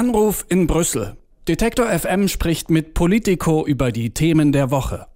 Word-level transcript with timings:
Anruf 0.00 0.46
in 0.48 0.66
Brüssel. 0.66 1.18
Detektor 1.46 1.86
FM 1.86 2.28
spricht 2.28 2.70
mit 2.70 2.94
Politico 2.94 3.66
über 3.66 3.92
die 3.92 4.14
Themen 4.14 4.50
der 4.50 4.70
Woche. 4.70 5.06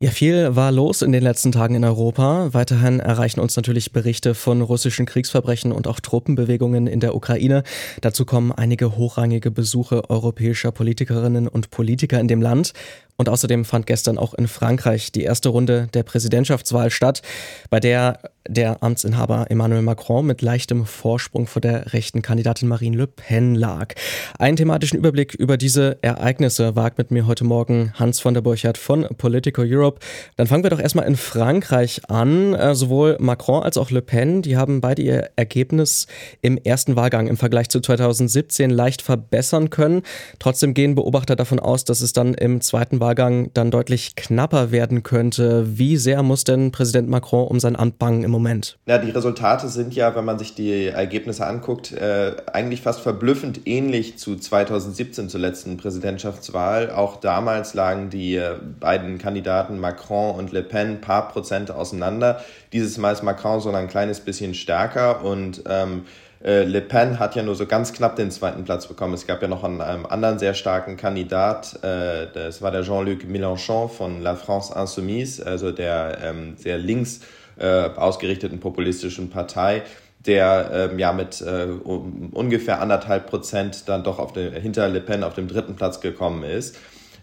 Ja, 0.00 0.10
viel 0.10 0.54
war 0.54 0.70
los 0.70 1.00
in 1.00 1.10
den 1.10 1.22
letzten 1.22 1.52
Tagen 1.52 1.74
in 1.74 1.84
Europa. 1.84 2.52
Weiterhin 2.52 3.00
erreichen 3.00 3.40
uns 3.40 3.56
natürlich 3.56 3.90
Berichte 3.90 4.34
von 4.34 4.60
russischen 4.60 5.06
Kriegsverbrechen 5.06 5.72
und 5.72 5.88
auch 5.88 6.00
Truppenbewegungen 6.00 6.86
in 6.86 7.00
der 7.00 7.16
Ukraine. 7.16 7.62
Dazu 8.02 8.26
kommen 8.26 8.52
einige 8.52 8.98
hochrangige 8.98 9.50
Besuche 9.50 10.10
europäischer 10.10 10.70
Politikerinnen 10.70 11.48
und 11.48 11.70
Politiker 11.70 12.20
in 12.20 12.28
dem 12.28 12.42
Land. 12.42 12.74
Und 13.20 13.28
außerdem 13.28 13.64
fand 13.64 13.86
gestern 13.86 14.16
auch 14.16 14.32
in 14.32 14.46
Frankreich 14.46 15.10
die 15.10 15.24
erste 15.24 15.48
Runde 15.48 15.88
der 15.92 16.04
Präsidentschaftswahl 16.04 16.90
statt, 16.90 17.20
bei 17.68 17.80
der 17.80 18.20
der 18.48 18.82
Amtsinhaber 18.82 19.46
Emmanuel 19.50 19.82
Macron 19.82 20.24
mit 20.26 20.40
leichtem 20.40 20.86
Vorsprung 20.86 21.46
vor 21.46 21.60
der 21.60 21.92
rechten 21.92 22.22
Kandidatin 22.22 22.66
Marine 22.66 22.96
Le 22.96 23.06
Pen 23.06 23.54
lag. 23.54 23.94
Einen 24.38 24.56
thematischen 24.56 24.98
Überblick 24.98 25.34
über 25.34 25.58
diese 25.58 25.98
Ereignisse 26.02 26.74
wagt 26.74 26.96
mit 26.96 27.10
mir 27.10 27.26
heute 27.26 27.44
Morgen 27.44 27.92
Hans 27.94 28.20
von 28.20 28.32
der 28.32 28.40
Burchardt 28.40 28.78
von 28.78 29.06
Politico 29.18 29.62
Europe. 29.64 30.00
Dann 30.36 30.46
fangen 30.46 30.62
wir 30.62 30.70
doch 30.70 30.80
erstmal 30.80 31.06
in 31.06 31.16
Frankreich 31.16 32.08
an. 32.08 32.54
Äh, 32.54 32.74
sowohl 32.74 33.18
Macron 33.20 33.62
als 33.62 33.76
auch 33.76 33.90
Le 33.90 34.00
Pen, 34.00 34.40
die 34.40 34.56
haben 34.56 34.80
beide 34.80 35.02
ihr 35.02 35.30
Ergebnis 35.36 36.06
im 36.40 36.56
ersten 36.56 36.96
Wahlgang 36.96 37.26
im 37.26 37.36
Vergleich 37.36 37.68
zu 37.68 37.80
2017 37.80 38.70
leicht 38.70 39.02
verbessern 39.02 39.68
können. 39.68 40.02
Trotzdem 40.38 40.72
gehen 40.72 40.94
Beobachter 40.94 41.36
davon 41.36 41.60
aus, 41.60 41.84
dass 41.84 42.00
es 42.00 42.14
dann 42.14 42.32
im 42.32 42.62
zweiten 42.62 43.00
Wahlgang 43.00 43.07
Wahlgang 43.08 43.50
dann 43.54 43.70
deutlich 43.70 44.16
knapper 44.16 44.70
werden 44.70 45.02
könnte. 45.02 45.78
Wie 45.78 45.96
sehr 45.96 46.22
muss 46.22 46.44
denn 46.44 46.72
Präsident 46.72 47.08
Macron 47.08 47.48
um 47.48 47.58
sein 47.58 47.74
Amt 47.74 47.98
bangen 47.98 48.22
im 48.22 48.30
Moment? 48.30 48.76
Ja, 48.84 48.98
die 48.98 49.10
Resultate 49.10 49.68
sind 49.68 49.94
ja, 49.94 50.14
wenn 50.14 50.26
man 50.26 50.38
sich 50.38 50.54
die 50.54 50.88
Ergebnisse 50.88 51.46
anguckt, 51.46 51.92
äh, 51.92 52.32
eigentlich 52.52 52.82
fast 52.82 53.00
verblüffend 53.00 53.66
ähnlich 53.66 54.18
zu 54.18 54.36
2017 54.36 55.30
zur 55.30 55.40
letzten 55.40 55.78
Präsidentschaftswahl. 55.78 56.90
Auch 56.90 57.16
damals 57.16 57.72
lagen 57.72 58.10
die 58.10 58.36
äh, 58.36 58.56
beiden 58.78 59.16
Kandidaten 59.16 59.78
Macron 59.78 60.34
und 60.34 60.52
Le 60.52 60.62
Pen 60.62 60.88
ein 60.88 61.00
paar 61.00 61.28
Prozent 61.28 61.70
auseinander. 61.70 62.42
Dieses 62.74 62.98
Mal 62.98 63.12
ist 63.12 63.22
Macron 63.22 63.60
so 63.60 63.70
ein 63.70 63.88
kleines 63.88 64.20
bisschen 64.20 64.52
stärker 64.52 65.24
und 65.24 65.62
ähm, 65.66 66.02
äh, 66.44 66.64
Le 66.64 66.80
Pen 66.80 67.18
hat 67.18 67.34
ja 67.34 67.42
nur 67.42 67.54
so 67.54 67.66
ganz 67.66 67.92
knapp 67.92 68.16
den 68.16 68.30
zweiten 68.30 68.64
Platz 68.64 68.86
bekommen. 68.86 69.14
Es 69.14 69.26
gab 69.26 69.42
ja 69.42 69.48
noch 69.48 69.64
einen, 69.64 69.80
einen 69.80 70.06
anderen 70.06 70.38
sehr 70.38 70.54
starken 70.54 70.96
Kandidat, 70.96 71.82
äh, 71.82 72.26
das 72.32 72.62
war 72.62 72.70
der 72.70 72.82
Jean-Luc 72.82 73.24
Mélenchon 73.24 73.88
von 73.88 74.22
La 74.22 74.36
France 74.36 74.72
Insoumise, 74.78 75.44
also 75.44 75.72
der 75.72 76.18
ähm, 76.22 76.56
sehr 76.56 76.78
links 76.78 77.20
äh, 77.58 77.66
ausgerichteten 77.66 78.60
populistischen 78.60 79.30
Partei, 79.30 79.82
der 80.26 80.90
ähm, 80.92 80.98
ja 80.98 81.12
mit 81.12 81.40
äh, 81.40 81.66
um, 81.82 82.30
ungefähr 82.32 82.80
anderthalb 82.80 83.26
Prozent 83.26 83.88
dann 83.88 84.04
doch 84.04 84.18
auf 84.18 84.32
den, 84.32 84.52
hinter 84.52 84.88
Le 84.88 85.00
Pen 85.00 85.24
auf 85.24 85.34
dem 85.34 85.48
dritten 85.48 85.74
Platz 85.74 86.00
gekommen 86.00 86.44
ist. 86.44 86.76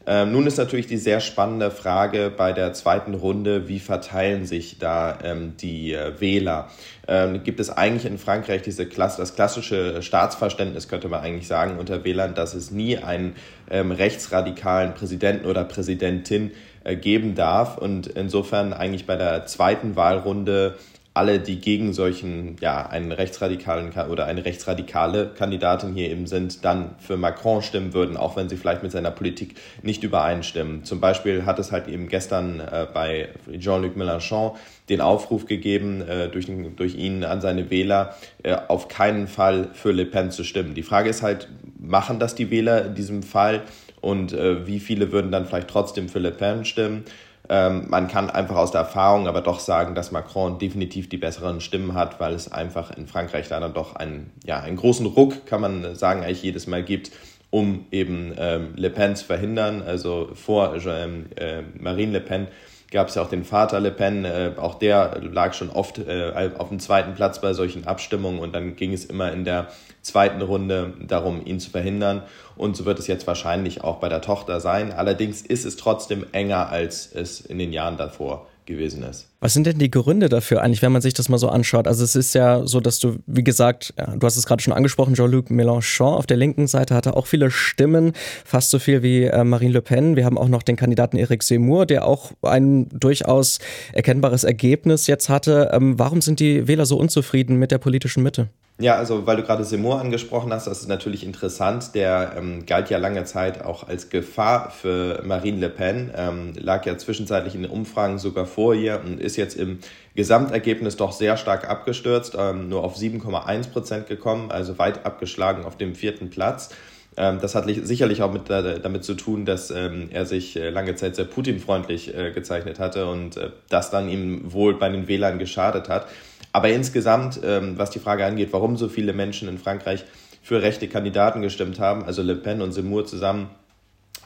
Ähm, 0.08 0.32
nun 0.32 0.46
ist 0.46 0.58
natürlich 0.58 0.88
die 0.88 0.98
sehr 0.98 1.20
spannende 1.20 1.72
Frage 1.72 2.32
bei 2.36 2.54
der 2.54 2.74
zweiten 2.74 3.16
Runde, 3.16 3.68
wie 3.68 3.80
verteilen 3.80 4.46
sich 4.46 4.78
da 4.78 5.18
ähm, 5.24 5.58
die 5.60 5.94
äh, 5.94 6.20
Wähler? 6.20 6.70
Ähm, 7.08 7.44
gibt 7.44 7.60
es 7.60 7.70
eigentlich 7.70 8.06
in 8.06 8.20
Frankreich 8.20 8.62
diese 8.62 8.86
Klasse, 8.86 9.18
das 9.18 9.36
klassische 9.36 10.02
Staatsverständnis, 10.04 10.88
könnte 10.88 11.08
man 11.08 11.22
eigentlich 11.22 11.48
sagen, 11.48 11.80
unter 11.80 12.04
Wählern, 12.04 12.36
dass 12.36 12.54
es 12.54 12.70
nie 12.70 12.98
einen 12.98 13.36
ähm, 13.70 13.92
rechtsradikalen 13.92 14.94
Präsidenten 14.94 15.48
oder 15.48 15.64
Präsidentin 15.64 16.52
äh, 16.84 16.96
geben 16.96 17.34
darf 17.34 17.78
und 17.78 18.06
insofern 18.06 18.74
eigentlich 18.74 19.08
bei 19.08 19.16
der 19.16 19.48
zweiten 19.48 19.96
Wahlrunde 19.96 20.76
alle, 21.16 21.40
die 21.40 21.62
gegen 21.62 21.94
solchen, 21.94 22.58
ja, 22.60 22.88
einen 22.88 23.14
rechtsradikalen 23.14 23.94
oder 24.10 24.26
eine 24.26 24.44
rechtsradikale 24.44 25.32
Kandidatin 25.34 25.94
hier 25.94 26.10
eben 26.10 26.28
sind, 26.28 26.66
dann 26.66 26.96
für 27.00 27.16
Macron 27.16 27.62
stimmen 27.62 27.94
würden, 27.94 28.18
auch 28.18 28.36
wenn 28.36 28.50
sie 28.50 28.58
vielleicht 28.58 28.84
mit 28.84 28.92
seiner 28.92 29.12
Politik 29.12 29.56
nicht 29.82 30.04
übereinstimmen. 30.04 30.84
Zum 30.84 31.00
Beispiel 31.00 31.46
hat 31.46 31.58
es 31.58 31.72
halt 31.72 31.88
eben 31.88 32.10
gestern 32.10 32.60
äh, 32.60 32.86
bei 32.94 33.30
Jean-Luc 33.58 33.96
Mélenchon 33.96 34.58
den 34.90 35.00
Aufruf 35.00 35.46
gegeben, 35.46 36.02
äh, 36.02 36.28
durch, 36.28 36.48
durch 36.76 36.96
ihn 36.96 37.24
an 37.24 37.40
seine 37.40 37.70
Wähler, 37.70 38.18
äh, 38.44 38.58
auf 38.68 38.90
keinen 38.90 39.28
Fall 39.28 39.70
für 39.72 39.94
Le 39.94 40.06
Pen 40.06 40.32
zu 40.32 40.44
stimmen. 40.44 40.76
Die 40.76 40.84
Frage 40.84 41.10
ist 41.10 41.22
halt, 41.22 41.48
machen 41.80 42.20
das 42.20 42.36
die 42.36 42.52
Wähler 42.52 42.88
in 42.88 42.94
diesem 42.94 43.24
Fall? 43.24 43.62
Und 44.02 44.34
äh, 44.34 44.68
wie 44.68 44.82
viele 44.82 45.14
würden 45.14 45.32
dann 45.32 45.46
vielleicht 45.46 45.70
trotzdem 45.70 46.10
für 46.10 46.20
Le 46.20 46.32
Pen 46.32 46.66
stimmen? 46.66 47.06
Ähm, 47.50 47.86
man 47.90 48.08
kann 48.08 48.30
einfach 48.30 48.56
aus 48.56 48.72
der 48.72 48.82
Erfahrung 48.82 49.28
aber 49.28 49.42
doch 49.42 49.60
sagen, 49.60 49.96
dass 49.96 50.12
Macron 50.12 50.58
definitiv 50.60 51.10
die 51.10 51.18
besseren 51.18 51.62
Stimmen 51.62 51.94
hat, 51.94 52.20
weil 52.20 52.34
es 52.34 52.52
einfach 52.52 52.96
in 52.96 53.08
Frankreich 53.08 53.48
dann 53.48 53.74
doch 53.74 53.96
einen, 53.96 54.32
ja, 54.44 54.60
einen 54.60 54.78
großen 54.78 55.06
Ruck, 55.06 55.46
kann 55.46 55.62
man 55.62 55.96
sagen, 55.96 56.24
eigentlich 56.24 56.44
jedes 56.44 56.68
Mal 56.68 56.84
gibt, 56.84 57.12
um 57.50 57.86
eben 57.92 58.34
ähm, 58.38 58.74
Le 58.76 58.90
Pen 58.90 59.16
zu 59.16 59.26
verhindern. 59.26 59.82
Also 59.82 60.30
vor 60.34 60.74
äh, 60.76 61.62
Marine 61.80 62.14
Le 62.14 62.22
Pen 62.22 62.48
gab 62.92 63.08
es 63.08 63.16
ja 63.16 63.22
auch 63.22 63.30
den 63.30 63.44
Vater 63.44 63.80
Le 63.80 63.92
Pen, 63.92 64.26
äh, 64.26 64.52
auch 64.58 64.76
der 64.76 65.20
lag 65.22 65.54
schon 65.54 65.70
oft 65.70 66.00
äh, 66.00 66.52
auf 66.58 66.70
dem 66.70 66.80
zweiten 66.80 67.14
Platz 67.14 67.42
bei 67.42 67.54
solchen 67.54 67.88
Abstimmungen 67.88 68.40
und 68.40 68.54
dann 68.54 68.76
ging 68.76 68.94
es 68.94 69.06
immer 69.06 69.32
in 69.32 69.44
der 69.44 69.68
zweiten 70.02 70.42
Runde 70.42 70.94
darum, 71.02 71.46
ihn 71.46 71.60
zu 71.60 71.72
verhindern. 71.72 72.24
Und 72.56 72.78
so 72.78 72.86
wird 72.86 73.00
es 73.00 73.08
jetzt 73.08 73.28
wahrscheinlich 73.28 73.84
auch 73.84 73.98
bei 73.98 74.08
der 74.08 74.22
Tochter 74.22 74.60
sein. 74.60 74.94
Allerdings 74.94 75.42
ist 75.42 75.66
es 75.66 75.76
trotzdem 75.78 76.26
enger, 76.32 76.70
als 76.70 77.12
es 77.14 77.42
in 77.42 77.58
den 77.58 77.74
Jahren 77.74 77.98
davor 77.98 78.48
gewesen 78.66 79.04
ist. 79.04 79.28
Was 79.40 79.54
sind 79.54 79.68
denn 79.68 79.78
die 79.78 79.92
Gründe 79.92 80.30
dafür 80.30 80.62
eigentlich, 80.62 80.82
wenn 80.82 80.92
man 80.92 81.02
sich 81.02 81.14
das 81.14 81.30
mal 81.30 81.38
so 81.38 81.50
anschaut? 81.50 81.88
Also 81.88 82.04
es 82.04 82.16
ist 82.16 82.34
ja 82.34 82.66
so, 82.66 82.80
dass 82.80 83.00
du, 83.00 83.18
wie 83.28 83.44
gesagt, 83.44 83.94
ja, 83.98 84.16
du 84.16 84.26
hast 84.26 84.38
es 84.38 84.46
gerade 84.46 84.62
schon 84.62 84.74
angesprochen, 84.74 85.14
Jean-Luc 85.14 85.50
Mélenchon 85.50 86.16
auf 86.16 86.26
der 86.26 86.38
linken 86.38 86.68
Seite 86.68 86.96
hatte 86.96 87.16
auch 87.16 87.28
viele 87.28 87.52
Stimmen, 87.52 88.14
fast 88.44 88.72
so 88.72 88.80
viel 88.80 89.04
wie 89.04 89.26
äh, 89.26 89.44
Marine 89.44 89.74
Le 89.74 89.82
Pen. 89.82 90.16
Wir 90.16 90.26
haben 90.26 90.38
auch 90.38 90.50
noch 90.50 90.64
den 90.64 90.76
Kandidaten 90.76 91.18
Eric 91.18 91.44
Zemmour, 91.44 91.86
der 91.86 92.06
auch 92.06 92.32
ein 92.42 92.90
durchaus 92.90 93.60
erkennbares 93.94 94.44
Ergebnis 94.44 95.08
jetzt 95.08 95.30
hatte. 95.30 95.70
Ähm, 95.74 96.00
warum 96.00 96.22
sind 96.22 96.40
die 96.40 96.68
Wähler 96.68 96.86
so 96.86 96.98
unzufrieden 96.98 97.58
mit 97.58 97.72
der 97.72 97.78
politischen 97.78 98.24
Mitte? 98.24 98.50
Ja, 98.78 98.96
also 98.96 99.26
weil 99.26 99.38
du 99.38 99.44
gerade 99.44 99.64
Seymour 99.64 100.02
angesprochen 100.02 100.52
hast, 100.52 100.68
das 100.68 100.82
ist 100.82 100.90
natürlich 100.90 101.24
interessant. 101.24 101.96
Der 101.96 102.34
ähm, 102.38 102.66
galt 102.66 102.90
ja 102.90 102.98
lange 102.98 103.24
Zeit 103.24 103.64
auch 103.64 103.88
als 103.88 104.10
Gefahr 104.10 104.70
für 104.70 105.24
Marine 105.24 105.60
Le 105.60 105.70
Pen, 105.70 106.12
ähm, 106.14 106.52
lag 106.58 106.86
ja 106.86 106.98
zwischenzeitlich 106.98 107.56
in 107.56 107.62
den 107.62 107.72
Umfragen 107.72 108.18
sogar 108.18 108.46
vor 108.46 108.74
ihr 108.74 109.00
und 109.06 109.22
ist 109.22 109.38
jetzt 109.38 109.56
im 109.56 109.80
Gesamtergebnis 110.14 110.98
doch 110.98 111.14
sehr 111.14 111.38
stark 111.38 111.70
abgestürzt, 111.70 112.36
ähm, 112.38 112.68
nur 112.68 112.84
auf 112.84 112.98
7,1 112.98 113.70
Prozent 113.70 114.08
gekommen, 114.08 114.52
also 114.52 114.78
weit 114.78 115.06
abgeschlagen 115.06 115.64
auf 115.64 115.78
dem 115.78 115.96
vierten 115.96 116.30
Platz. 116.30 116.72
Ähm, 117.16 117.40
das 117.42 117.56
hat 117.56 117.66
sicherlich 117.68 118.22
auch 118.22 118.34
mit, 118.34 118.50
äh, 118.50 118.82
damit 118.82 119.06
zu 119.06 119.14
tun, 119.14 119.46
dass 119.46 119.72
ähm, 119.72 120.10
er 120.12 120.26
sich 120.26 120.58
äh, 120.58 120.70
lange 120.70 120.96
Zeit 120.96 121.16
sehr 121.16 121.24
Putin-freundlich 121.24 122.14
äh, 122.14 122.32
gezeichnet 122.32 122.80
hatte 122.80 123.08
und 123.08 123.38
äh, 123.38 123.52
das 123.70 123.90
dann 123.90 124.10
ihm 124.10 124.52
wohl 124.52 124.78
bei 124.78 124.90
den 124.90 125.08
Wählern 125.08 125.40
geschadet 125.40 125.88
hat. 125.88 126.08
Aber 126.56 126.70
insgesamt, 126.70 127.42
ähm, 127.44 127.78
was 127.78 127.90
die 127.90 128.00
Frage 128.00 128.26
angeht, 128.26 128.54
warum 128.54 128.78
so 128.78 128.88
viele 128.88 129.12
Menschen 129.12 129.50
in 129.50 129.58
Frankreich 129.58 130.06
für 130.42 130.62
rechte 130.62 130.88
Kandidaten 130.88 131.42
gestimmt 131.42 131.82
haben, 131.82 132.06
also 132.06 132.22
Le 132.22 132.38
Pen 132.38 132.62
und 132.62 132.72
Seymour 132.72 133.06
zusammen, 133.06 133.50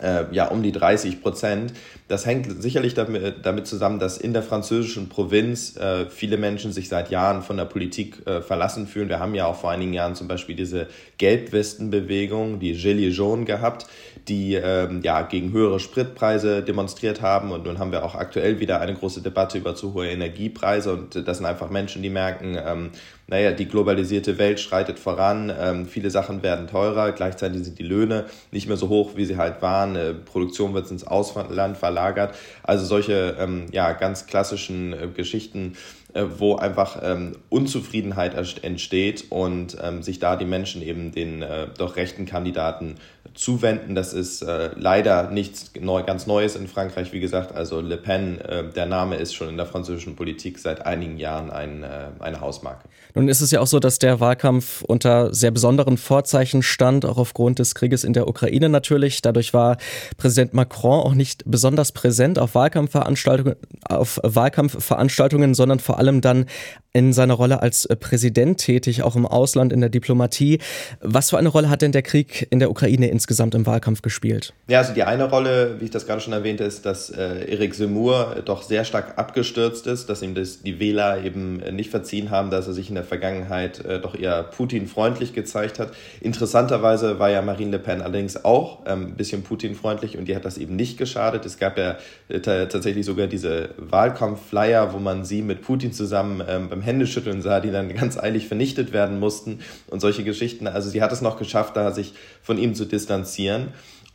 äh, 0.02 0.26
ja 0.32 0.48
um 0.48 0.64
die 0.64 0.72
30 0.72 1.22
Prozent. 1.22 1.74
Das 2.08 2.26
hängt 2.26 2.62
sicherlich 2.62 2.94
damit, 2.94 3.46
damit 3.46 3.68
zusammen, 3.68 4.00
dass 4.00 4.18
in 4.18 4.34
der 4.34 4.44
französischen 4.44 5.10
Provinz 5.10 5.78
äh, 5.78 6.08
viele 6.10 6.38
Menschen 6.38 6.72
sich 6.72 6.90
seit 6.90 7.12
Jahren 7.12 7.42
von 7.42 7.58
der 7.58 7.66
Politik 7.66 8.26
äh, 8.26 8.42
verlassen 8.42 8.88
fühlen. 8.88 9.10
Wir 9.10 9.20
haben 9.20 9.36
ja 9.36 9.46
auch 9.46 9.56
vor 9.56 9.72
einigen 9.72 9.94
Jahren 9.94 10.16
zum 10.16 10.28
Beispiel 10.28 10.56
diese 10.56 10.88
Gelbwestenbewegung, 11.18 12.60
die 12.60 12.74
Gilets 12.74 13.18
jaunes 13.18 13.46
gehabt, 13.46 13.86
die 14.28 14.56
ähm, 14.56 15.02
ja 15.04 15.22
gegen 15.22 15.52
höhere 15.52 15.80
Spritpreise 15.80 16.64
demonstriert 16.64 17.22
haben. 17.22 17.52
Und 17.52 17.66
nun 17.66 17.80
haben 17.80 17.92
wir 17.92 18.04
auch 18.04 18.16
aktuell 18.16 18.60
wieder 18.60 18.82
eine 18.82 18.94
große 18.94 19.22
Debatte 19.22 19.58
über 19.58 19.76
zu 19.76 19.94
hohe 19.94 20.10
Energiepreise. 20.10 20.94
Und 20.94 21.28
das 21.28 21.38
sind 21.38 21.46
einfach 21.46 21.70
Menschen, 21.70 22.02
die 22.02 22.10
merken, 22.10 22.58
ähm, 22.64 22.92
naja, 23.30 23.52
die 23.52 23.68
globalisierte 23.68 24.40
Welt 24.40 24.60
schreitet 24.60 24.98
voran, 24.98 25.54
ähm, 25.58 25.86
viele 25.86 26.10
Sachen 26.10 26.42
werden 26.42 26.68
teurer, 26.68 27.12
gleichzeitig 27.12 27.64
sind 27.64 27.78
die 27.78 27.84
Löhne 27.84 28.26
nicht 28.52 28.68
mehr 28.68 28.78
so 28.78 28.90
hoch, 28.90 29.12
wie 29.16 29.26
sie 29.26 29.38
halt 29.38 29.62
waren, 29.62 29.89
äh, 29.96 30.14
Produktion 30.14 30.74
wird 30.74 30.90
ins 30.92 31.06
Ausland 31.06 31.78
verlagert. 31.78 32.36
Also 32.64 32.86
solche 32.86 33.38
ähm, 33.40 33.68
ja, 33.72 33.94
ganz 33.94 34.28
klassischen 34.28 34.94
äh, 34.94 35.08
Geschichten, 35.08 35.76
äh, 36.14 36.26
wo 36.38 36.56
einfach 36.56 37.00
ähm, 37.04 37.36
Unzufriedenheit 37.50 38.34
entsteht 38.64 39.26
und 39.30 39.78
ähm, 39.82 40.02
sich 40.02 40.20
da 40.20 40.36
die 40.36 40.46
Menschen 40.46 40.82
eben 40.82 41.12
den 41.12 41.44
äh, 41.44 41.68
doch 41.78 41.98
rechten 41.98 42.26
Kandidaten 42.26 42.96
zuwenden. 43.36 43.94
Das 43.94 44.14
ist 44.14 44.42
äh, 44.42 44.72
leider 44.76 45.30
nichts 45.30 45.72
neu, 45.80 46.04
ganz 46.04 46.26
Neues 46.26 46.56
in 46.56 46.68
Frankreich, 46.68 47.14
wie 47.14 47.20
gesagt. 47.20 47.54
Also 47.54 47.80
Le 47.80 47.98
Pen, 47.98 48.42
äh, 48.42 48.70
der 48.70 48.88
Name 48.88 49.18
ist 49.18 49.36
schon 49.36 49.50
in 49.50 49.58
der 49.58 49.68
französischen 49.68 50.16
Politik 50.16 50.58
seit 50.58 50.86
einigen 50.86 51.18
Jahren 51.18 51.52
ein, 51.52 51.84
äh, 51.84 52.08
eine 52.20 52.42
Hausmarke. 52.42 52.90
Nun 53.14 53.28
ist 53.28 53.42
es 53.42 53.52
ja 53.52 53.60
auch 53.60 53.68
so, 53.68 53.80
dass 53.80 54.00
der 54.00 54.20
Wahlkampf 54.20 54.82
unter 54.82 55.34
sehr 55.34 55.52
besonderen 55.52 55.98
Vorzeichen 55.98 56.64
stand, 56.64 57.06
auch 57.06 57.18
aufgrund 57.18 57.60
des 57.60 57.76
Krieges 57.76 58.04
in 58.04 58.14
der 58.14 58.28
Ukraine 58.28 58.70
natürlich. 58.70 59.22
Dadurch 59.22 59.54
war 59.54 59.78
Präsident 60.18 60.54
Macron 60.54 61.00
auch 61.00 61.14
nicht 61.14 61.44
besonders 61.46 61.92
präsent 61.92 62.40
auf 62.40 62.56
Wahlkampfveranstaltungen, 62.56 63.56
auf 63.88 64.20
Wahlkampfveranstaltungen 64.24 65.54
sondern 65.54 65.80
vor 65.80 65.99
allem 66.00 66.22
dann 66.22 66.46
in 66.92 67.14
seiner 67.14 67.36
Rolle 67.36 67.62
als 67.62 67.86
äh, 67.86 67.96
Präsident 67.96 68.58
tätig, 68.58 69.04
auch 69.04 69.16
im 69.16 69.26
Ausland, 69.26 69.72
in 69.72 69.80
der 69.80 69.90
Diplomatie. 69.90 70.60
Was 71.02 71.30
für 71.30 71.38
eine 71.38 71.50
Rolle 71.50 71.70
hat 71.70 71.82
denn 71.82 71.92
der 71.92 72.02
Krieg 72.02 72.48
in 72.50 72.60
der 72.60 72.72
Ukraine 72.72 73.10
insgesamt 73.10 73.54
im 73.54 73.66
Wahlkampf 73.66 74.02
gespielt? 74.02 74.54
Ja, 74.68 74.80
also 74.80 74.94
die 74.94 75.04
eine 75.04 75.30
Rolle, 75.30 75.76
wie 75.80 75.86
ich 75.86 75.92
das 75.92 76.08
gerade 76.08 76.22
schon 76.22 76.34
erwähnte, 76.34 76.64
ist, 76.64 76.86
dass 76.86 77.12
äh, 77.12 77.46
Eric 77.52 77.76
Zemmour 77.76 78.38
doch 78.44 78.64
sehr 78.64 78.86
stark 78.86 79.18
abgestürzt 79.18 79.86
ist, 79.86 80.10
dass 80.10 80.24
ihm 80.24 80.34
das 80.34 80.64
die 80.64 80.80
Wähler 80.80 81.24
eben 81.24 81.62
äh, 81.62 81.72
nicht 81.72 81.92
verziehen 81.92 82.32
haben, 82.32 82.50
dass 82.50 82.66
er 82.66 82.74
sich 82.74 82.90
in 82.90 82.96
der 82.96 83.04
Vergangenheit 83.04 83.86
äh, 83.86 84.00
doch 84.00 84.18
eher 84.18 84.42
Putin-freundlich 84.44 85.34
gezeigt 85.34 85.78
hat. 85.78 85.92
Interessanterweise 86.22 87.20
war 87.20 87.30
ja 87.30 87.44
Marine 87.44 87.72
Le 87.72 87.80
Pen 87.80 88.02
allerdings 88.02 88.44
auch 88.44 88.80
ähm, 88.88 89.08
ein 89.08 89.16
bisschen 89.16 89.44
Putin-freundlich 89.44 90.18
und 90.18 90.26
die 90.28 90.36
hat 90.36 90.44
das 90.44 90.58
eben 90.58 90.76
nicht 90.76 90.98
geschadet. 90.98 91.46
Es 91.46 91.60
gab 91.60 91.78
ja 91.78 91.98
äh, 92.30 92.40
tatsächlich 92.40 93.06
sogar 93.06 93.28
diese 93.28 93.70
Wahlkampf-Flyer, 93.78 94.92
wo 94.94 94.98
man 94.98 95.24
sie 95.24 95.44
mit 95.44 95.62
Putin 95.62 95.89
zusammen 95.92 96.44
ähm, 96.48 96.70
beim 96.70 96.82
Händeschütteln 96.82 97.42
sah, 97.42 97.60
die 97.60 97.72
dann 97.72 97.94
ganz 97.94 98.18
eilig 98.18 98.48
vernichtet 98.48 98.94
werden 98.94 99.20
mussten 99.20 99.60
und 99.88 100.00
solche 100.00 100.24
Geschichten. 100.24 100.68
Also 100.68 100.90
sie 100.90 101.02
hat 101.02 101.12
es 101.12 101.22
noch 101.22 101.38
geschafft, 101.38 101.76
da 101.76 101.92
sich 101.92 102.14
von 102.42 102.58
ihm 102.58 102.76
zu 102.76 102.86
distanzieren. 102.86 103.70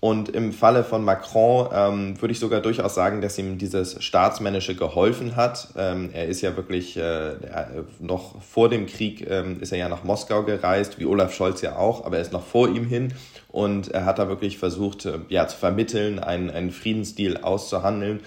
Und 0.04 0.28
im 0.28 0.52
Falle 0.52 0.84
von 0.84 1.02
Macron 1.02 1.70
ähm, 1.72 2.20
würde 2.20 2.32
ich 2.32 2.38
sogar 2.38 2.60
durchaus 2.60 2.94
sagen, 2.94 3.22
dass 3.22 3.38
ihm 3.38 3.56
dieses 3.56 4.04
Staatsmännische 4.04 4.74
geholfen 4.74 5.34
hat. 5.34 5.68
Ähm, 5.78 6.10
er 6.12 6.26
ist 6.26 6.42
ja 6.42 6.58
wirklich 6.58 6.98
äh, 6.98 7.36
noch 8.00 8.42
vor 8.42 8.68
dem 8.68 8.84
Krieg 8.84 9.26
ähm, 9.26 9.62
ist 9.62 9.72
er 9.72 9.78
ja 9.78 9.88
nach 9.88 10.04
Moskau 10.04 10.42
gereist, 10.42 10.98
wie 10.98 11.06
Olaf 11.06 11.32
Scholz 11.32 11.62
ja 11.62 11.76
auch, 11.76 12.04
aber 12.04 12.16
er 12.16 12.22
ist 12.22 12.34
noch 12.34 12.44
vor 12.44 12.68
ihm 12.68 12.84
hin 12.86 13.14
und 13.48 13.92
er 13.92 14.04
hat 14.04 14.18
da 14.18 14.28
wirklich 14.28 14.58
versucht, 14.58 15.06
äh, 15.06 15.20
ja, 15.30 15.48
zu 15.48 15.56
vermitteln, 15.56 16.18
einen, 16.18 16.50
einen 16.50 16.70
Friedensdeal 16.70 17.38
auszuhandeln. 17.38 18.20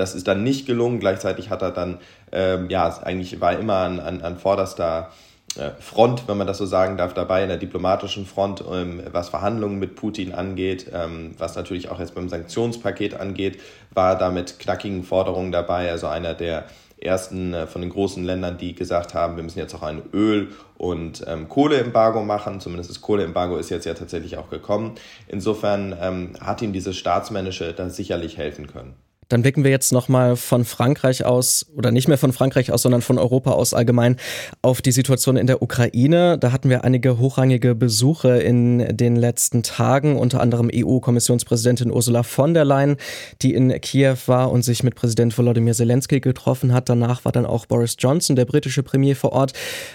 Das 0.00 0.14
ist 0.14 0.26
dann 0.26 0.42
nicht 0.42 0.64
gelungen. 0.64 0.98
Gleichzeitig 0.98 1.50
hat 1.50 1.60
er 1.60 1.72
dann, 1.72 1.98
ähm, 2.32 2.70
ja, 2.70 2.88
eigentlich 3.02 3.38
war 3.42 3.58
immer 3.58 3.76
an, 3.76 4.00
an, 4.00 4.22
an 4.22 4.38
vorderster 4.38 5.10
äh, 5.56 5.72
Front, 5.78 6.26
wenn 6.26 6.38
man 6.38 6.46
das 6.46 6.56
so 6.56 6.64
sagen 6.64 6.96
darf, 6.96 7.12
dabei 7.12 7.42
in 7.42 7.48
der 7.48 7.58
diplomatischen 7.58 8.24
Front, 8.24 8.64
ähm, 8.72 9.02
was 9.12 9.28
Verhandlungen 9.28 9.78
mit 9.78 9.96
Putin 9.96 10.32
angeht, 10.32 10.90
ähm, 10.94 11.34
was 11.36 11.54
natürlich 11.54 11.90
auch 11.90 12.00
jetzt 12.00 12.14
beim 12.14 12.30
Sanktionspaket 12.30 13.20
angeht, 13.20 13.60
war 13.92 14.16
da 14.16 14.30
mit 14.30 14.58
knackigen 14.58 15.04
Forderungen 15.04 15.52
dabei. 15.52 15.90
Also 15.90 16.06
einer 16.06 16.32
der 16.32 16.64
ersten 16.98 17.52
äh, 17.52 17.66
von 17.66 17.82
den 17.82 17.90
großen 17.90 18.24
Ländern, 18.24 18.56
die 18.56 18.74
gesagt 18.74 19.12
haben, 19.12 19.36
wir 19.36 19.42
müssen 19.42 19.58
jetzt 19.58 19.74
auch 19.74 19.82
ein 19.82 20.00
Öl- 20.14 20.48
und 20.78 21.24
ähm, 21.26 21.50
Kohleembargo 21.50 22.22
machen. 22.22 22.60
Zumindest 22.60 22.88
das 22.88 23.02
Kohleembargo 23.02 23.58
ist 23.58 23.68
jetzt 23.68 23.84
ja 23.84 23.92
tatsächlich 23.92 24.38
auch 24.38 24.48
gekommen. 24.48 24.94
Insofern 25.28 26.34
hat 26.40 26.62
ihm 26.62 26.72
dieses 26.72 26.96
Staatsmännische 26.96 27.74
da 27.74 27.90
sicherlich 27.90 28.38
helfen 28.38 28.66
können. 28.66 28.94
Dann 29.30 29.42
blicken 29.42 29.64
wir 29.64 29.70
jetzt 29.70 29.92
nochmal 29.92 30.36
von 30.36 30.64
Frankreich 30.64 31.24
aus, 31.24 31.66
oder 31.74 31.90
nicht 31.92 32.08
mehr 32.08 32.18
von 32.18 32.32
Frankreich 32.32 32.72
aus, 32.72 32.82
sondern 32.82 33.00
von 33.00 33.18
Europa 33.18 33.52
aus 33.52 33.72
allgemein 33.72 34.16
auf 34.60 34.82
die 34.82 34.92
Situation 34.92 35.36
in 35.36 35.46
der 35.46 35.62
Ukraine. 35.62 36.36
Da 36.38 36.52
hatten 36.52 36.68
wir 36.68 36.84
einige 36.84 37.18
hochrangige 37.18 37.74
Besuche 37.74 38.38
in 38.38 38.96
den 38.96 39.16
letzten 39.16 39.62
Tagen, 39.62 40.18
unter 40.18 40.40
anderem 40.40 40.70
EU-Kommissionspräsidentin 40.74 41.90
Ursula 41.90 42.24
von 42.24 42.54
der 42.54 42.64
Leyen, 42.64 42.96
die 43.40 43.54
in 43.54 43.80
Kiew 43.80 44.16
war 44.26 44.50
und 44.50 44.62
sich 44.62 44.82
mit 44.82 44.96
Präsident 44.96 45.36
Volodymyr 45.36 45.74
Zelensky 45.74 46.20
getroffen 46.20 46.74
hat. 46.74 46.88
Danach 46.88 47.24
war 47.24 47.32
dann 47.32 47.46
auch 47.46 47.66
Boris 47.66 47.96
Johnson, 47.98 48.36
der 48.36 48.44
britische 48.44 48.82
Premier, 48.82 49.14
vor 49.14 49.32
Ort. 49.32 49.52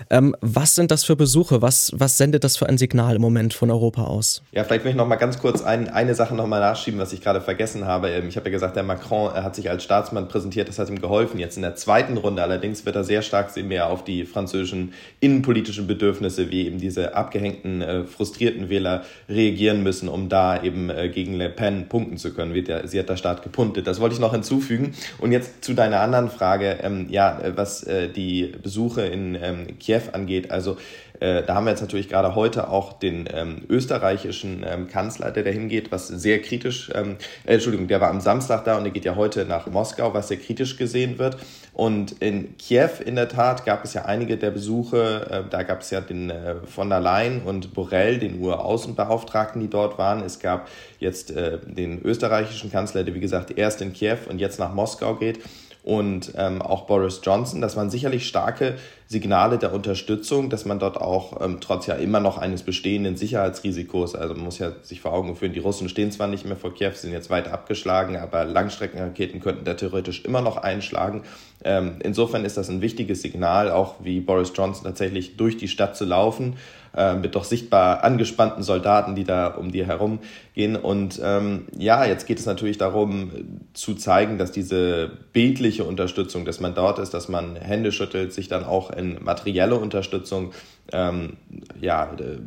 Ähm, 0.09 0.35
was 0.41 0.75
sind 0.75 0.91
das 0.91 1.03
für 1.03 1.17
Besuche? 1.17 1.61
Was, 1.61 1.91
was 1.93 2.17
sendet 2.17 2.45
das 2.45 2.55
für 2.55 2.67
ein 2.67 2.77
Signal 2.77 3.17
im 3.17 3.21
Moment 3.21 3.53
von 3.53 3.69
Europa 3.69 4.05
aus? 4.05 4.41
Ja, 4.53 4.63
vielleicht 4.63 4.85
will 4.85 4.91
ich 4.91 4.97
noch 4.97 5.07
mal 5.07 5.17
ganz 5.17 5.39
kurz 5.39 5.61
ein, 5.61 5.89
eine 5.89 6.15
Sache 6.15 6.35
noch 6.35 6.47
mal 6.47 6.61
nachschieben, 6.61 6.99
was 6.99 7.11
ich 7.11 7.21
gerade 7.21 7.41
vergessen 7.41 7.85
habe. 7.85 8.09
Ähm, 8.09 8.29
ich 8.29 8.37
habe 8.37 8.47
ja 8.47 8.51
gesagt, 8.51 8.77
der 8.77 8.83
Macron 8.83 9.24
er 9.29 9.43
hat 9.43 9.55
sich 9.55 9.69
als 9.69 9.83
Staatsmann 9.83 10.27
präsentiert, 10.27 10.67
das 10.67 10.79
hat 10.79 10.89
ihm 10.89 11.01
geholfen. 11.01 11.39
Jetzt 11.39 11.55
in 11.55 11.61
der 11.61 11.75
zweiten 11.75 12.17
Runde 12.17 12.41
allerdings 12.41 12.85
wird 12.85 12.95
er 12.95 13.03
sehr 13.03 13.21
stark 13.21 13.55
mehr 13.63 13.89
auf 13.89 14.03
die 14.03 14.25
französischen 14.25 14.93
innenpolitischen 15.19 15.87
Bedürfnisse, 15.87 16.49
wie 16.51 16.67
eben 16.67 16.79
diese 16.79 17.15
abgehängten, 17.15 17.81
äh, 17.81 18.03
frustrierten 18.03 18.69
Wähler 18.69 19.03
reagieren 19.29 19.83
müssen, 19.83 20.09
um 20.09 20.29
da 20.29 20.61
eben 20.61 20.89
äh, 20.89 21.09
gegen 21.09 21.35
Le 21.35 21.49
Pen 21.49 21.87
punkten 21.87 22.17
zu 22.17 22.33
können. 22.33 22.53
Sie 22.85 22.99
hat 22.99 23.09
da 23.09 23.17
stark 23.17 23.43
gepuntet. 23.43 23.87
Das 23.87 23.99
wollte 23.99 24.15
ich 24.15 24.21
noch 24.21 24.33
hinzufügen. 24.33 24.93
Und 25.19 25.31
jetzt 25.31 25.63
zu 25.63 25.73
deiner 25.73 25.99
anderen 25.99 26.29
Frage, 26.29 26.77
ähm, 26.81 27.07
ja, 27.09 27.39
was 27.55 27.83
äh, 27.83 28.09
die 28.09 28.53
Besuche 28.61 29.01
in 29.01 29.35
ähm, 29.35 29.79
Kiew 29.79 30.01
angeht. 30.11 30.51
Also 30.51 30.77
äh, 31.19 31.43
da 31.43 31.55
haben 31.55 31.65
wir 31.65 31.71
jetzt 31.71 31.81
natürlich 31.81 32.09
gerade 32.09 32.35
heute 32.35 32.69
auch 32.69 32.93
den 32.93 33.27
ähm, 33.31 33.61
österreichischen 33.69 34.65
ähm, 34.67 34.87
Kanzler, 34.87 35.31
der 35.31 35.43
da 35.43 35.49
hingeht, 35.49 35.91
was 35.91 36.07
sehr 36.07 36.41
kritisch, 36.41 36.91
ähm, 36.93 37.17
äh, 37.45 37.53
Entschuldigung, 37.53 37.87
der 37.87 38.01
war 38.01 38.09
am 38.09 38.21
Samstag 38.21 38.65
da 38.65 38.77
und 38.77 38.83
der 38.83 38.91
geht 38.91 39.05
ja 39.05 39.14
heute 39.15 39.45
nach 39.45 39.67
Moskau, 39.67 40.13
was 40.13 40.27
sehr 40.27 40.37
kritisch 40.37 40.77
gesehen 40.77 41.17
wird. 41.17 41.37
Und 41.73 42.13
in 42.21 42.57
Kiew 42.57 42.89
in 43.05 43.15
der 43.15 43.27
Tat 43.27 43.65
gab 43.65 43.83
es 43.83 43.93
ja 43.93 44.05
einige 44.05 44.37
der 44.37 44.51
Besuche, 44.51 45.27
äh, 45.29 45.49
da 45.49 45.63
gab 45.63 45.81
es 45.81 45.89
ja 45.91 46.01
den 46.01 46.29
äh, 46.29 46.55
von 46.65 46.89
der 46.89 47.01
Leyen 47.01 47.41
und 47.41 47.73
Borrell, 47.73 48.19
den 48.19 48.41
US-Außenbeauftragten, 48.41 49.61
die 49.61 49.69
dort 49.69 49.97
waren. 49.97 50.23
Es 50.23 50.39
gab 50.39 50.69
jetzt 50.99 51.31
äh, 51.31 51.59
den 51.65 52.01
österreichischen 52.01 52.71
Kanzler, 52.71 53.03
der 53.03 53.13
wie 53.13 53.19
gesagt 53.19 53.57
erst 53.57 53.81
in 53.81 53.93
Kiew 53.93 54.17
und 54.29 54.39
jetzt 54.39 54.59
nach 54.59 54.73
Moskau 54.73 55.15
geht 55.15 55.39
und 55.85 56.33
ähm, 56.35 56.63
auch 56.63 56.87
Boris 56.87 57.21
Johnson. 57.23 57.61
Das 57.61 57.77
waren 57.77 57.91
sicherlich 57.91 58.27
starke 58.27 58.73
Signale 59.07 59.59
der 59.59 59.71
Unterstützung, 59.71 60.49
dass 60.49 60.65
man 60.65 60.79
dort 60.79 60.97
auch 60.97 61.39
ähm, 61.39 61.59
trotz 61.61 61.85
ja 61.85 61.93
immer 61.93 62.19
noch 62.19 62.39
eines 62.39 62.63
bestehenden 62.63 63.17
Sicherheitsrisikos, 63.17 64.15
also 64.15 64.33
man 64.33 64.45
muss 64.45 64.57
ja 64.57 64.71
sich 64.81 64.99
vor 65.01 65.13
Augen 65.13 65.35
führen, 65.35 65.53
die 65.53 65.59
Russen 65.59 65.87
stehen 65.87 66.11
zwar 66.11 66.25
nicht 66.25 66.43
mehr 66.43 66.55
vor 66.55 66.73
Kiew, 66.73 66.93
sind 66.95 67.11
jetzt 67.11 67.29
weit 67.29 67.47
abgeschlagen, 67.47 68.17
aber 68.17 68.45
Langstreckenraketen 68.45 69.41
könnten 69.41 69.63
da 69.63 69.75
theoretisch 69.75 70.25
immer 70.25 70.41
noch 70.41 70.57
einschlagen. 70.57 71.21
Ähm, 71.63 71.97
insofern 72.03 72.45
ist 72.45 72.57
das 72.57 72.67
ein 72.67 72.81
wichtiges 72.81 73.21
Signal, 73.21 73.69
auch 73.69 73.95
wie 74.01 74.21
Boris 74.21 74.53
Johnson 74.55 74.85
tatsächlich 74.85 75.37
durch 75.37 75.55
die 75.55 75.67
Stadt 75.67 75.95
zu 75.95 76.05
laufen 76.05 76.55
äh, 76.97 77.13
mit 77.13 77.35
doch 77.35 77.43
sichtbar 77.43 78.03
angespannten 78.03 78.63
Soldaten, 78.63 79.15
die 79.15 79.23
da 79.23 79.47
um 79.47 79.71
die 79.71 79.85
herum 79.85 80.19
gehen. 80.55 80.75
Und 80.75 81.21
ähm, 81.23 81.67
ja, 81.77 82.05
jetzt 82.05 82.25
geht 82.25 82.39
es 82.39 82.47
natürlich 82.47 82.79
darum 82.79 83.31
zu 83.75 83.93
zeigen, 83.93 84.37
dass 84.37 84.51
diese 84.51 85.11
bildliche 85.33 85.83
Unterstützung, 85.83 86.45
dass 86.45 86.59
man 86.59 86.73
dort 86.73 86.97
ist, 86.97 87.13
dass 87.13 87.27
man 87.27 87.55
Hände 87.57 87.91
schüttelt, 87.91 88.33
sich 88.33 88.47
dann 88.47 88.63
auch 88.63 88.89
in 88.89 89.23
materielle 89.23 89.75
Unterstützung 89.75 90.53
ähm, 90.91 91.37
ja, 91.79 92.11
äh, 92.13 92.37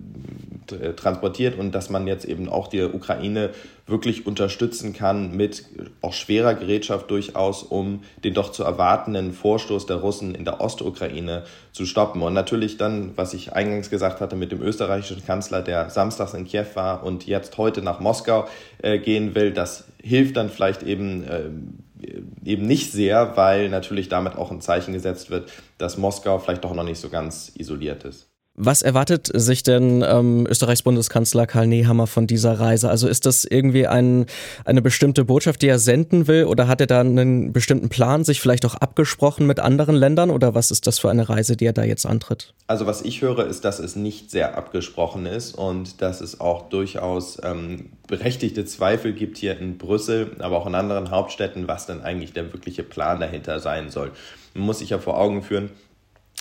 transportiert 0.97 1.59
und 1.59 1.73
dass 1.73 1.91
man 1.91 2.07
jetzt 2.07 2.25
eben 2.25 2.49
auch 2.49 2.69
die 2.69 2.83
Ukraine 2.83 3.51
wirklich 3.87 4.27
unterstützen 4.27 4.93
kann 4.93 5.35
mit 5.35 5.65
auch 6.03 6.13
schwerer 6.13 6.55
Gerätschaft 6.55 7.11
durchaus, 7.11 7.63
um 7.63 8.03
den 8.23 8.35
doch 8.35 8.53
zu 8.53 8.63
erwartenden 8.63 9.33
Vorstoß 9.33 9.87
der 9.87 9.97
Russen 9.97 10.35
in 10.35 10.45
der 10.45 10.61
Ostukraine 10.61 11.45
zu 11.73 11.87
stoppen. 11.87 12.23
Und 12.23 12.35
natürlich 12.35 12.77
dann, 12.77 13.17
was 13.17 13.33
ich 13.35 13.55
eingangs 13.55 13.89
gesagt 13.89 14.21
hatte, 14.21 14.37
mit 14.37 14.53
dem 14.53 14.61
österreichischen 14.61 15.25
Kanzler, 15.25 15.63
der 15.63 15.91
samstags 15.91 16.35
in 16.35 16.45
Kiew 16.45 16.67
war 16.75 17.03
und 17.03 17.27
jetzt 17.27 17.57
heute 17.57 17.83
nach 17.83 18.01
Moskau 18.01 18.47
äh, 18.83 18.99
gehen 18.99 19.35
will, 19.35 19.53
das 19.53 19.89
hilft 20.03 20.37
dann 20.37 20.51
vielleicht 20.51 20.83
eben 20.83 21.25
äh, 21.25 21.51
eben 22.45 22.67
nicht 22.67 22.93
sehr, 22.93 23.37
weil 23.37 23.69
natürlich 23.69 24.09
damit 24.09 24.37
auch 24.37 24.51
ein 24.51 24.61
Zeichen 24.61 24.93
gesetzt 24.93 25.31
wird, 25.31 25.51
dass 25.79 25.99
Moskau 25.99 26.39
vielleicht 26.39 26.65
doch 26.65 26.75
noch 26.75 26.85
nicht 26.85 27.01
so 27.01 27.09
ganz 27.09 27.53
isoliert 27.57 28.05
ist. 28.05 28.28
Was 28.61 28.83
erwartet 28.83 29.31
sich 29.33 29.63
denn 29.63 30.05
ähm, 30.05 30.45
Österreichs 30.49 30.83
Bundeskanzler 30.83 31.47
Karl 31.47 31.69
Nehammer 31.69 32.09
von 32.09 32.27
dieser 32.27 32.59
Reise? 32.59 32.91
Also 32.91 33.07
ist 33.07 33.25
das 33.25 33.45
irgendwie 33.45 33.87
ein, 33.87 34.27
eine 34.65 34.83
bestimmte 34.83 35.25
Botschaft, 35.25 35.63
die 35.63 35.69
er 35.69 35.79
senden 35.79 36.27
will 36.27 36.45
oder 36.45 36.67
hat 36.67 36.81
er 36.81 36.89
da 36.89 36.99
einen 36.99 37.53
bestimmten 37.53 37.89
Plan, 37.89 38.25
sich 38.25 38.41
vielleicht 38.41 38.67
auch 38.67 38.75
abgesprochen 38.75 39.47
mit 39.47 39.61
anderen 39.61 39.95
Ländern 39.95 40.31
oder 40.31 40.57
was 40.57 40.73
ist 40.73 40.89
das 40.89 40.99
für 40.99 41.09
eine 41.09 41.29
Reise, 41.29 41.57
die 41.57 41.67
er 41.67 41.73
da 41.73 41.85
jetzt 41.85 42.05
antritt? 42.05 42.53
Also 42.67 42.85
was 42.85 43.03
ich 43.03 43.23
höre, 43.23 43.47
ist, 43.47 43.65
dass 43.65 43.79
es 43.79 43.95
nicht 43.95 44.33
sehr 44.33 44.59
abgesprochen 44.59 45.27
ist 45.27 45.55
und 45.55 46.03
dass 46.03 46.21
es 46.21 46.41
auch 46.41 46.69
durchaus 46.69 47.39
ähm, 47.45 47.91
berechtigte 48.09 48.65
Zweifel 48.65 49.13
gibt 49.13 49.39
hier 49.39 49.57
in 49.57 49.79
Brüssel, 49.79 50.33
aber 50.41 50.57
auch 50.57 50.67
in 50.67 50.75
anderen 50.75 51.13
Hauptstädten, 51.13 51.69
was 51.69 51.87
denn 51.87 52.03
eigentlich 52.03 52.33
der 52.33 52.53
wirkliche 52.53 52.83
Plan 52.83 53.21
dahinter 53.21 53.61
sein 53.61 53.91
soll. 53.91 54.11
Man 54.55 54.65
muss 54.65 54.81
sich 54.81 54.91
ja 54.91 54.99
vor 54.99 55.17
Augen 55.17 55.43
führen, 55.43 55.71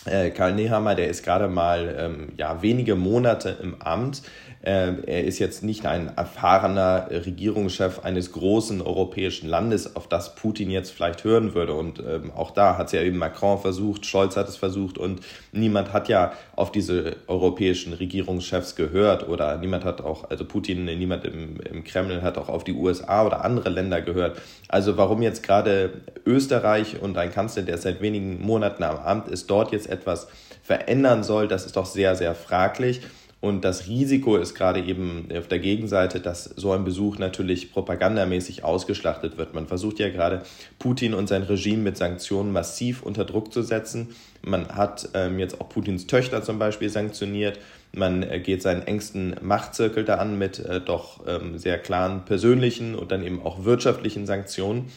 äh, 0.05 0.29
Karl 0.31 0.53
Nehammer, 0.53 0.95
der 0.95 1.07
ist 1.07 1.23
gerade 1.23 1.47
mal 1.47 1.95
ähm, 1.97 2.29
ja, 2.37 2.61
wenige 2.61 2.95
Monate 2.95 3.57
im 3.61 3.81
Amt. 3.81 4.21
Äh, 4.61 4.93
er 5.05 5.23
ist 5.23 5.39
jetzt 5.39 5.63
nicht 5.63 5.85
ein 5.85 6.11
erfahrener 6.17 7.07
Regierungschef 7.09 7.99
eines 7.99 8.31
großen 8.31 8.81
europäischen 8.81 9.47
Landes, 9.47 9.95
auf 9.95 10.09
das 10.09 10.35
Putin 10.35 10.71
jetzt 10.71 10.91
vielleicht 10.91 11.23
hören 11.23 11.53
würde. 11.53 11.73
Und 11.73 11.99
ähm, 11.99 12.31
auch 12.35 12.51
da 12.51 12.77
hat 12.77 12.87
es 12.87 12.91
ja 12.93 13.01
eben 13.01 13.17
Macron 13.17 13.59
versucht, 13.59 14.05
Scholz 14.05 14.35
hat 14.35 14.49
es 14.49 14.57
versucht 14.57 14.97
und 14.97 15.21
niemand 15.51 15.93
hat 15.93 16.09
ja 16.09 16.33
auf 16.55 16.71
diese 16.71 17.15
europäischen 17.27 17.93
Regierungschefs 17.93 18.75
gehört 18.75 19.29
oder 19.29 19.57
niemand 19.57 19.85
hat 19.85 20.01
auch, 20.01 20.29
also 20.29 20.43
Putin, 20.43 20.85
niemand 20.85 21.23
im, 21.25 21.61
im 21.61 21.83
Kreml 21.83 22.21
hat 22.21 22.37
auch 22.37 22.49
auf 22.49 22.63
die 22.63 22.73
USA 22.73 23.25
oder 23.25 23.45
andere 23.45 23.69
Länder 23.69 24.01
gehört. 24.01 24.41
Also 24.67 24.97
warum 24.97 25.21
jetzt 25.21 25.43
gerade 25.43 26.01
Österreich 26.25 27.01
und 27.01 27.17
ein 27.17 27.31
Kanzler, 27.31 27.63
der 27.63 27.77
seit 27.77 28.01
wenigen 28.01 28.41
Monaten 28.41 28.83
am 28.83 28.97
Amt 28.97 29.29
ist, 29.29 29.49
dort 29.49 29.71
jetzt 29.71 29.86
etwas 29.89 30.27
verändern 30.63 31.23
soll, 31.23 31.47
das 31.47 31.65
ist 31.65 31.75
doch 31.75 31.85
sehr, 31.85 32.15
sehr 32.15 32.35
fraglich. 32.35 33.01
Und 33.39 33.63
das 33.63 33.87
Risiko 33.87 34.35
ist 34.37 34.55
gerade 34.55 34.81
eben 34.81 35.29
auf 35.35 35.47
der 35.47 35.59
Gegenseite, 35.59 36.19
dass 36.19 36.45
so 36.45 36.71
ein 36.71 36.83
Besuch 36.83 37.19
natürlich 37.19 37.71
propagandamäßig 37.71 38.63
ausgeschlachtet 38.63 39.37
wird. 39.37 39.53
Man 39.53 39.67
versucht 39.67 39.99
ja 39.99 40.09
gerade 40.09 40.41
Putin 40.79 41.13
und 41.13 41.29
sein 41.29 41.43
Regime 41.43 41.83
mit 41.83 41.97
Sanktionen 41.97 42.51
massiv 42.51 43.03
unter 43.03 43.25
Druck 43.25 43.53
zu 43.53 43.61
setzen. 43.61 44.15
Man 44.41 44.69
hat 44.69 45.09
ähm, 45.13 45.37
jetzt 45.37 45.61
auch 45.61 45.69
Putins 45.69 46.07
Töchter 46.07 46.41
zum 46.41 46.57
Beispiel 46.57 46.89
sanktioniert. 46.89 47.59
Man 47.91 48.23
äh, 48.23 48.39
geht 48.39 48.63
seinen 48.63 48.81
engsten 48.81 49.35
Machtzirkel 49.41 50.03
da 50.03 50.15
an 50.15 50.39
mit 50.39 50.57
äh, 50.57 50.81
doch 50.81 51.21
ähm, 51.27 51.59
sehr 51.59 51.77
klaren 51.77 52.25
persönlichen 52.25 52.95
und 52.95 53.11
dann 53.11 53.23
eben 53.23 53.43
auch 53.43 53.65
wirtschaftlichen 53.65 54.25
Sanktionen. 54.25 54.89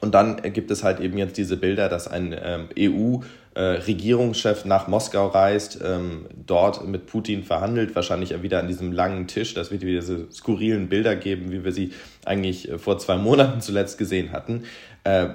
Und 0.00 0.14
dann 0.14 0.40
gibt 0.52 0.70
es 0.70 0.84
halt 0.84 1.00
eben 1.00 1.18
jetzt 1.18 1.36
diese 1.36 1.56
Bilder, 1.56 1.88
dass 1.88 2.06
ein 2.06 2.36
ähm, 2.40 2.68
EU 2.78 3.22
äh, 3.56 3.60
Regierungschef 3.60 4.66
nach 4.66 4.86
Moskau 4.86 5.28
reist, 5.28 5.80
ähm, 5.82 6.26
dort 6.46 6.86
mit 6.86 7.06
Putin 7.06 7.42
verhandelt, 7.42 7.96
wahrscheinlich 7.96 8.42
wieder 8.42 8.60
an 8.60 8.68
diesem 8.68 8.92
langen 8.92 9.28
Tisch. 9.28 9.54
Das 9.54 9.70
wird 9.70 9.80
wieder 9.80 10.00
diese 10.00 10.30
skurrilen 10.30 10.90
Bilder 10.90 11.16
geben, 11.16 11.50
wie 11.50 11.64
wir 11.64 11.72
sie 11.72 11.92
eigentlich 12.26 12.68
äh, 12.68 12.78
vor 12.78 12.98
zwei 12.98 13.16
Monaten 13.16 13.62
zuletzt 13.62 13.96
gesehen 13.96 14.32
hatten. 14.32 14.64
Äh, 15.04 15.28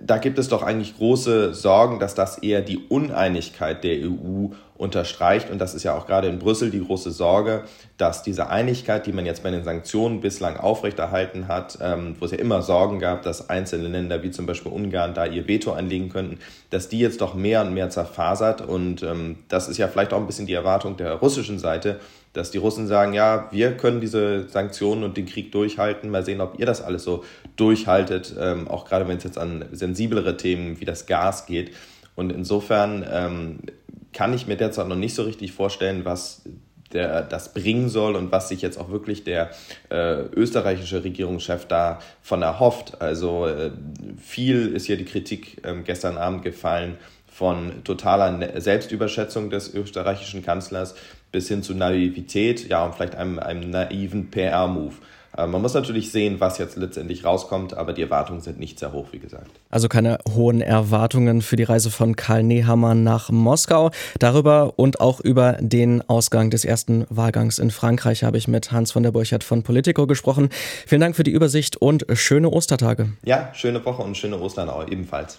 da 0.00 0.18
gibt 0.18 0.38
es 0.38 0.48
doch 0.48 0.62
eigentlich 0.62 0.96
große 0.96 1.54
Sorgen, 1.54 1.98
dass 1.98 2.14
das 2.14 2.38
eher 2.38 2.60
die 2.62 2.78
Uneinigkeit 2.88 3.84
der 3.84 3.98
EU 4.08 4.48
unterstreicht. 4.76 5.50
Und 5.50 5.58
das 5.58 5.74
ist 5.74 5.82
ja 5.82 5.96
auch 5.96 6.06
gerade 6.06 6.28
in 6.28 6.38
Brüssel 6.38 6.70
die 6.70 6.84
große 6.84 7.10
Sorge, 7.10 7.64
dass 7.96 8.22
diese 8.22 8.48
Einigkeit, 8.48 9.06
die 9.06 9.12
man 9.12 9.26
jetzt 9.26 9.42
bei 9.42 9.50
den 9.50 9.64
Sanktionen 9.64 10.20
bislang 10.20 10.56
aufrechterhalten 10.56 11.48
hat, 11.48 11.78
ähm, 11.82 12.14
wo 12.18 12.24
es 12.24 12.30
ja 12.30 12.38
immer 12.38 12.62
Sorgen 12.62 13.00
gab, 13.00 13.22
dass 13.22 13.50
einzelne 13.50 13.88
Länder 13.88 14.22
wie 14.22 14.30
zum 14.30 14.46
Beispiel 14.46 14.70
Ungarn 14.70 15.14
da 15.14 15.26
ihr 15.26 15.48
Veto 15.48 15.72
einlegen 15.72 16.08
könnten, 16.08 16.38
dass 16.70 16.88
die 16.88 17.00
jetzt 17.00 17.20
doch 17.20 17.34
mehr 17.34 17.62
und 17.62 17.74
mehr 17.74 17.90
zerfasert. 17.90 18.60
Und 18.60 19.02
ähm, 19.02 19.38
das 19.48 19.68
ist 19.68 19.78
ja 19.78 19.88
vielleicht 19.88 20.12
auch 20.12 20.20
ein 20.20 20.26
bisschen 20.26 20.46
die 20.46 20.54
Erwartung 20.54 20.96
der 20.96 21.14
russischen 21.14 21.58
Seite, 21.58 21.98
dass 22.38 22.52
die 22.52 22.58
Russen 22.58 22.86
sagen, 22.86 23.14
ja, 23.14 23.48
wir 23.50 23.76
können 23.76 24.00
diese 24.00 24.48
Sanktionen 24.48 25.02
und 25.02 25.16
den 25.16 25.26
Krieg 25.26 25.50
durchhalten. 25.50 26.08
Mal 26.08 26.24
sehen, 26.24 26.40
ob 26.40 26.58
ihr 26.58 26.66
das 26.66 26.80
alles 26.80 27.02
so 27.02 27.24
durchhaltet, 27.56 28.34
ähm, 28.38 28.68
auch 28.68 28.84
gerade 28.84 29.08
wenn 29.08 29.16
es 29.16 29.24
jetzt 29.24 29.38
an 29.38 29.64
sensiblere 29.72 30.36
Themen 30.36 30.80
wie 30.80 30.84
das 30.84 31.06
Gas 31.06 31.46
geht. 31.46 31.72
Und 32.14 32.30
insofern 32.30 33.04
ähm, 33.10 33.58
kann 34.12 34.32
ich 34.32 34.46
mir 34.46 34.56
derzeit 34.56 34.86
noch 34.86 34.96
nicht 34.96 35.14
so 35.14 35.24
richtig 35.24 35.52
vorstellen, 35.52 36.04
was 36.04 36.42
der 36.92 37.22
das 37.22 37.52
bringen 37.52 37.88
soll 37.88 38.16
und 38.16 38.32
was 38.32 38.48
sich 38.48 38.62
jetzt 38.62 38.78
auch 38.78 38.88
wirklich 38.88 39.24
der 39.24 39.50
äh, 39.90 40.22
österreichische 40.34 41.04
Regierungschef 41.04 41.66
davon 41.66 42.42
erhofft. 42.42 43.02
Also 43.02 43.46
äh, 43.46 43.72
viel 44.16 44.68
ist 44.68 44.86
hier 44.86 44.96
die 44.96 45.04
Kritik 45.04 45.66
äh, 45.66 45.74
gestern 45.84 46.16
Abend 46.16 46.42
gefallen 46.44 46.96
von 47.30 47.84
totaler 47.84 48.32
ne-, 48.32 48.60
Selbstüberschätzung 48.60 49.50
des 49.50 49.72
österreichischen 49.72 50.44
Kanzlers 50.44 50.94
bis 51.30 51.48
hin 51.48 51.62
zu 51.62 51.74
Naivität, 51.74 52.68
ja, 52.68 52.84
und 52.84 52.94
vielleicht 52.94 53.14
einem, 53.14 53.38
einem 53.38 53.70
naiven 53.70 54.30
PR-Move. 54.30 54.94
Äh, 55.36 55.46
man 55.46 55.62
muss 55.62 55.74
natürlich 55.74 56.10
sehen, 56.10 56.40
was 56.40 56.58
jetzt 56.58 56.76
letztendlich 56.76 57.24
rauskommt, 57.24 57.74
aber 57.74 57.92
die 57.92 58.02
Erwartungen 58.02 58.40
sind 58.40 58.58
nicht 58.58 58.78
sehr 58.78 58.92
hoch, 58.92 59.08
wie 59.12 59.18
gesagt. 59.18 59.50
Also 59.70 59.88
keine 59.88 60.18
hohen 60.34 60.60
Erwartungen 60.60 61.42
für 61.42 61.56
die 61.56 61.62
Reise 61.62 61.90
von 61.90 62.16
Karl 62.16 62.42
Nehammer 62.42 62.94
nach 62.94 63.30
Moskau. 63.30 63.90
Darüber 64.18 64.74
und 64.76 65.00
auch 65.00 65.20
über 65.20 65.56
den 65.60 66.02
Ausgang 66.08 66.50
des 66.50 66.64
ersten 66.64 67.06
Wahlgangs 67.10 67.58
in 67.58 67.70
Frankreich 67.70 68.24
habe 68.24 68.38
ich 68.38 68.48
mit 68.48 68.72
Hans 68.72 68.92
von 68.92 69.02
der 69.02 69.12
Burchardt 69.12 69.44
von 69.44 69.62
Politico 69.62 70.06
gesprochen. 70.06 70.48
Vielen 70.86 71.00
Dank 71.00 71.16
für 71.16 71.24
die 71.24 71.32
Übersicht 71.32 71.76
und 71.76 72.06
schöne 72.14 72.50
Ostertage. 72.50 73.10
Ja, 73.24 73.50
schöne 73.54 73.84
Woche 73.84 74.02
und 74.02 74.16
schöne 74.16 74.38
Ostern 74.40 74.68
auch 74.68 74.88
ebenfalls. 74.88 75.38